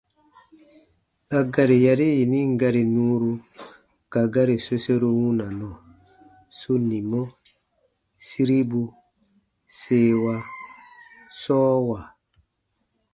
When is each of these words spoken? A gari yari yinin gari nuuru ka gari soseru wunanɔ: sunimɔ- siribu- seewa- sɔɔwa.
A 1.37 1.39
gari 1.53 1.77
yari 1.87 2.07
yinin 2.17 2.49
gari 2.61 2.83
nuuru 2.93 3.31
ka 4.11 4.21
gari 4.33 4.55
soseru 4.65 5.07
wunanɔ: 5.19 5.69
sunimɔ- 6.59 7.35
siribu- 8.27 8.95
seewa- 9.77 10.47
sɔɔwa. 11.41 11.99